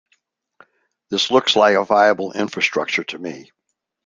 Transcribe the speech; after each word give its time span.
This 1.11 1.29
looks 1.29 1.55
like 1.55 1.75
a 1.77 1.85
viable 1.85 2.31
infrastructure 2.33 3.03
to 3.03 3.19
me. 3.19 3.51